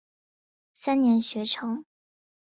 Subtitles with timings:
[0.73, 1.85] 三年学成。